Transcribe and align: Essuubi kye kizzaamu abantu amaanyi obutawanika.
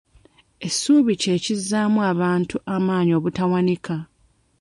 Essuubi 0.67 1.13
kye 1.21 1.35
kizzaamu 1.43 1.99
abantu 2.11 2.55
amaanyi 2.75 3.11
obutawanika. 3.19 3.95